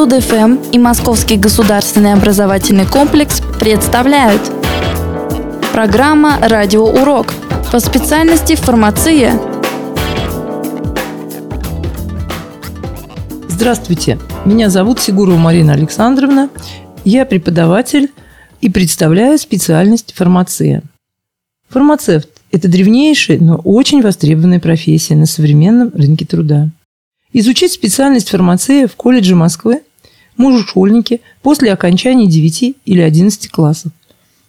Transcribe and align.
Студ-ФМ 0.00 0.56
и 0.72 0.78
Московский 0.78 1.36
государственный 1.36 2.14
образовательный 2.14 2.86
комплекс 2.86 3.42
представляют 3.60 4.40
Программа 5.74 6.38
«Радиоурок» 6.40 7.34
по 7.70 7.80
специальности 7.80 8.54
«Фармация». 8.54 9.38
Здравствуйте, 13.46 14.18
меня 14.46 14.70
зовут 14.70 15.00
Сигурова 15.00 15.36
Марина 15.36 15.74
Александровна. 15.74 16.48
Я 17.04 17.26
преподаватель 17.26 18.10
и 18.62 18.70
представляю 18.70 19.36
специальность 19.36 20.14
«Фармация». 20.14 20.82
Фармацевт– 21.68 22.30
это 22.52 22.68
древнейшая, 22.68 23.38
но 23.38 23.56
очень 23.56 24.00
востребованная 24.00 24.60
профессия 24.60 25.14
на 25.14 25.26
современном 25.26 25.90
рынке 25.92 26.24
труда. 26.24 26.70
Изучить 27.34 27.72
специальность 27.72 28.30
фармация 28.30 28.88
в 28.88 28.96
колледже 28.96 29.36
Москвы 29.36 29.82
может 30.40 30.68
школьники 30.68 31.20
после 31.42 31.72
окончания 31.72 32.26
9 32.26 32.76
или 32.84 33.00
11 33.00 33.48
классов. 33.50 33.92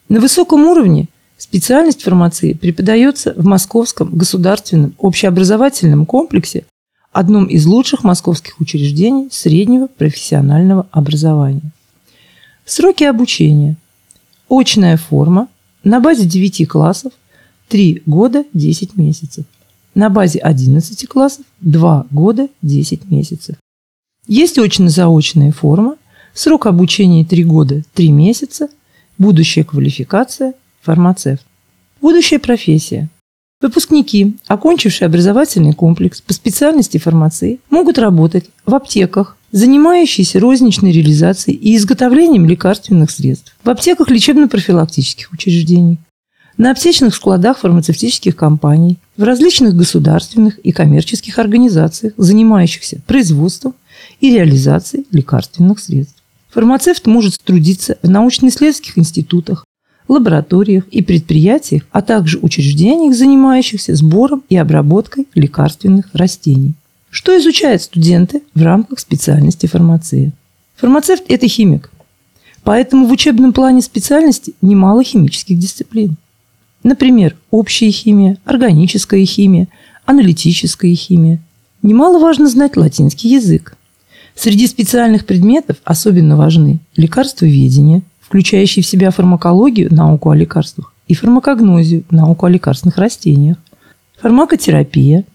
На 0.09 0.19
высоком 0.19 0.65
уровне 0.65 1.07
специальность 1.37 2.01
фармации 2.01 2.53
преподается 2.53 3.33
в 3.35 3.45
Московском 3.45 4.09
государственном 4.15 4.93
общеобразовательном 4.97 6.05
комплексе, 6.05 6.65
одном 7.11 7.45
из 7.45 7.65
лучших 7.65 8.03
московских 8.03 8.59
учреждений 8.59 9.27
среднего 9.31 9.87
профессионального 9.87 10.87
образования. 10.91 11.71
Сроки 12.65 13.03
обучения. 13.03 13.75
Очная 14.49 14.97
форма 14.97 15.47
на 15.83 15.99
базе 15.99 16.25
9 16.25 16.67
классов 16.67 17.13
3 17.69 18.03
года 18.05 18.45
10 18.53 18.97
месяцев– 18.97 19.45
на 19.95 20.09
базе 20.09 20.39
11 20.39 21.07
классов 21.07 21.45
2 21.61 22.07
года 22.11 22.47
10 22.61 23.09
месяцев. 23.09 23.55
Есть 24.31 24.57
очно-заочная 24.57 25.51
форма, 25.51 25.97
срок 26.33 26.65
обучения 26.65 27.25
3 27.25 27.43
года 27.43 27.83
3 27.95 28.11
месяца, 28.11 28.69
будущая 29.17 29.65
квалификация– 29.65 30.53
фармацевт. 30.81 31.45
Будущая 31.99 32.39
профессия. 32.39 33.09
Выпускники, 33.59 34.37
окончившие 34.47 35.07
образовательный 35.07 35.73
комплекс 35.73 36.21
по 36.21 36.31
специальности 36.31 36.97
фармации, 36.97 37.59
могут 37.69 37.99
работать 37.99 38.45
в 38.65 38.73
аптеках, 38.73 39.35
занимающиеся 39.51 40.39
розничной 40.39 40.93
реализацией 40.93 41.57
и 41.57 41.75
изготовлением 41.75 42.45
лекарственных 42.45 43.11
средств, 43.11 43.53
в 43.65 43.69
аптеках 43.69 44.09
лечебно-профилактических 44.09 45.33
учреждений, 45.33 45.97
на 46.61 46.69
аптечных 46.69 47.15
складах 47.15 47.57
фармацевтических 47.57 48.35
компаний, 48.35 48.99
в 49.17 49.23
различных 49.23 49.75
государственных 49.75 50.59
и 50.59 50.71
коммерческих 50.71 51.39
организациях, 51.39 52.13
занимающихся 52.17 53.01
производством 53.07 53.73
и 54.19 54.29
реализацией 54.29 55.07
лекарственных 55.09 55.79
средств. 55.79 56.21
Фармацевт 56.51 57.07
может 57.07 57.41
трудиться 57.43 57.97
в 58.03 58.09
научно-исследовательских 58.11 58.99
институтах, 58.99 59.65
лабораториях 60.07 60.87
и 60.91 61.01
предприятиях, 61.01 61.81
а 61.91 62.03
также 62.03 62.37
учреждениях, 62.37 63.15
занимающихся 63.15 63.95
сбором 63.95 64.43
и 64.47 64.55
обработкой 64.55 65.27
лекарственных 65.33 66.09
растений. 66.13 66.75
Что 67.09 67.35
изучают 67.39 67.81
студенты 67.81 68.43
в 68.53 68.61
рамках 68.61 68.99
специальности 68.99 69.65
фармация? 69.65 70.31
Фармацевт– 70.75 71.23
это 71.27 71.47
химик, 71.47 71.89
поэтому 72.63 73.07
в 73.07 73.11
учебном 73.11 73.51
плане 73.51 73.81
специальности 73.81 74.53
немало 74.61 75.03
химических 75.03 75.57
дисциплин. 75.57 76.17
Например, 76.83 77.35
общая 77.51 77.91
химия, 77.91 78.37
органическая 78.45 79.25
химия, 79.25 79.67
аналитическая 80.05 80.93
химия. 80.95 81.39
Немаловажно 81.83 82.47
знать 82.49 82.77
латинский 82.77 83.31
язык. 83.31 83.75
Среди 84.35 84.67
специальных 84.67 85.25
предметов 85.25 85.77
особенно 85.83 86.37
важны 86.37 86.79
лекарствоведение, 86.95 88.01
включающее 88.21 88.83
в 88.83 88.87
себя 88.87 89.11
фармакологию, 89.11 89.93
науку 89.93 90.29
о 90.29 90.35
лекарствах, 90.35 90.93
и 91.07 91.13
фармакогнозию, 91.13 92.03
науку 92.09 92.45
о 92.45 92.49
лекарственных 92.49 92.97
растениях, 92.97 93.57
фармакотерапия, 94.19 95.25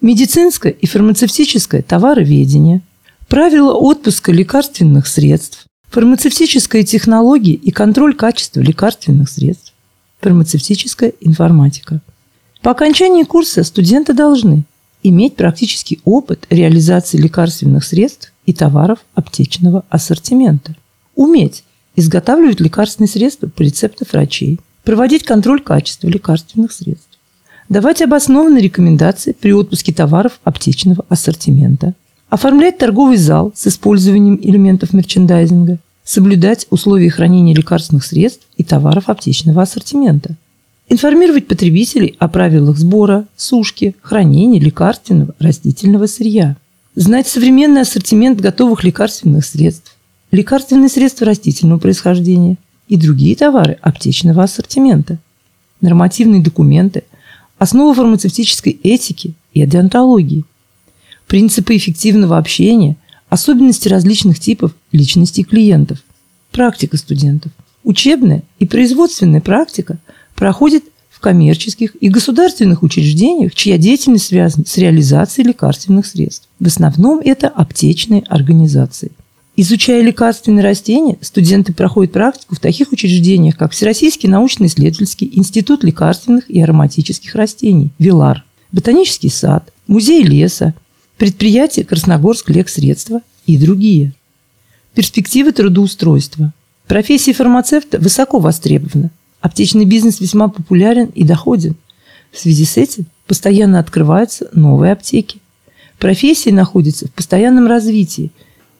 медицинское 0.00 0.70
и 0.70 0.86
фармацевтическое 0.86 1.82
товароведение, 1.82 2.82
правила 3.28 3.72
отпуска 3.74 4.32
лекарственных 4.32 5.06
средств, 5.06 5.66
фармацевтическая 5.90 6.84
технология 6.84 7.54
и 7.54 7.70
контроль 7.70 8.14
качества 8.14 8.60
лекарственных 8.60 9.28
средств, 9.28 9.74
фармацевтическая 10.20 11.12
информатика. 11.20 12.00
По 12.62 12.70
окончании 12.72 13.24
курса 13.24 13.62
студенты 13.62 14.12
должны 14.12 14.64
иметь 15.02 15.36
практический 15.36 16.00
опыт 16.04 16.46
реализации 16.50 17.18
лекарственных 17.18 17.84
средств 17.84 18.32
и 18.44 18.52
товаров 18.52 18.98
аптечного 19.14 19.84
ассортимента, 19.88 20.74
уметь 21.14 21.64
изготавливать 21.94 22.60
лекарственные 22.60 23.08
средства 23.08 23.48
по 23.48 23.62
рецептам 23.62 24.06
врачей, 24.10 24.60
проводить 24.84 25.24
контроль 25.24 25.60
качества 25.60 26.08
лекарственных 26.08 26.72
средств, 26.72 27.18
давать 27.68 28.02
обоснованные 28.02 28.62
рекомендации 28.62 29.32
при 29.32 29.52
отпуске 29.52 29.92
товаров 29.92 30.40
аптечного 30.44 31.04
ассортимента, 31.08 31.94
оформлять 32.28 32.78
торговый 32.78 33.16
зал 33.16 33.52
с 33.54 33.66
использованием 33.66 34.38
элементов 34.42 34.92
мерчендайзинга, 34.92 35.78
соблюдать 36.06 36.68
условия 36.70 37.10
хранения 37.10 37.54
лекарственных 37.54 38.06
средств 38.06 38.46
и 38.56 38.62
товаров 38.62 39.08
аптечного 39.08 39.62
ассортимента, 39.62 40.36
информировать 40.88 41.48
потребителей 41.48 42.14
о 42.20 42.28
правилах 42.28 42.78
сбора, 42.78 43.26
сушки, 43.36 43.96
хранения 44.00 44.60
лекарственного 44.60 45.34
растительного 45.40 46.06
сырья, 46.06 46.56
знать 46.94 47.26
современный 47.26 47.80
ассортимент 47.80 48.40
готовых 48.40 48.84
лекарственных 48.84 49.44
средств, 49.44 49.96
лекарственные 50.30 50.88
средства 50.88 51.26
растительного 51.26 51.80
происхождения 51.80 52.56
и 52.88 52.96
другие 52.96 53.34
товары 53.34 53.76
аптечного 53.82 54.44
ассортимента, 54.44 55.18
нормативные 55.80 56.40
документы, 56.40 57.02
основы 57.58 57.94
фармацевтической 57.94 58.78
этики 58.84 59.34
и 59.54 59.66
деонтологии, 59.66 60.44
принципы 61.26 61.76
эффективного 61.76 62.38
общения– 62.38 62.96
особенности 63.28 63.88
различных 63.88 64.38
типов 64.38 64.72
личностей 64.96 65.44
клиентов, 65.44 65.98
практика 66.50 66.96
студентов. 66.96 67.52
Учебная 67.84 68.42
и 68.58 68.66
производственная 68.66 69.40
практика 69.40 69.98
проходит 70.34 70.84
в 71.10 71.20
коммерческих 71.20 71.96
и 72.00 72.08
государственных 72.08 72.82
учреждениях, 72.82 73.54
чья 73.54 73.78
деятельность 73.78 74.26
связана 74.26 74.64
с 74.66 74.76
реализацией 74.76 75.46
лекарственных 75.48 76.06
средств. 76.06 76.48
В 76.60 76.66
основном 76.66 77.20
это 77.24 77.48
аптечные 77.48 78.22
организации. 78.28 79.12
Изучая 79.58 80.02
лекарственные 80.02 80.62
растения, 80.62 81.16
студенты 81.22 81.72
проходят 81.72 82.12
практику 82.12 82.54
в 82.54 82.60
таких 82.60 82.92
учреждениях, 82.92 83.56
как 83.56 83.72
Всероссийский 83.72 84.28
научно-исследовательский 84.28 85.30
институт 85.32 85.82
лекарственных 85.82 86.50
и 86.50 86.60
ароматических 86.60 87.34
растений, 87.34 87.90
ВИЛАР, 87.98 88.44
Ботанический 88.72 89.30
сад, 89.30 89.72
Музей 89.86 90.22
леса, 90.22 90.74
предприятие 91.16 91.86
«Красногорск 91.86 92.50
Лексредства» 92.50 93.22
и 93.46 93.56
другие. 93.56 94.12
Перспективы 94.96 95.52
трудоустройства. 95.52 96.54
Профессия 96.86 97.34
фармацевта 97.34 97.98
высоко 97.98 98.38
востребована. 98.38 99.10
Аптечный 99.42 99.84
бизнес 99.84 100.20
весьма 100.20 100.48
популярен 100.48 101.10
и 101.14 101.22
доходен. 101.22 101.76
В 102.32 102.38
связи 102.38 102.64
с 102.64 102.78
этим 102.78 103.04
постоянно 103.26 103.78
открываются 103.78 104.48
новые 104.54 104.92
аптеки. 104.92 105.42
Профессия 105.98 106.50
находится 106.50 107.08
в 107.08 107.10
постоянном 107.10 107.66
развитии, 107.66 108.30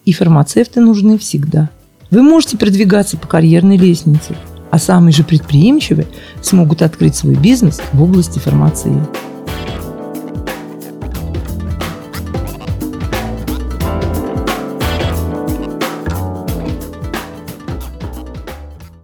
и 0.05 0.11
фармацевты 0.11 0.81
нужны 0.81 1.19
всегда. 1.19 1.69
Вы 2.09 2.23
можете 2.23 2.57
продвигаться 2.57 3.15
по 3.17 3.27
карьерной 3.27 3.77
лестнице, 3.77 4.35
а 4.71 4.79
самые 4.79 5.13
же 5.13 5.23
предприимчивые 5.23 6.07
смогут 6.41 6.81
открыть 6.81 7.15
свой 7.15 7.35
бизнес 7.35 7.79
в 7.93 8.01
области 8.01 8.39
фармации. 8.39 8.99